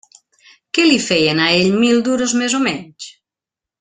[0.77, 3.11] Què li feien a ell mil duros més o menys!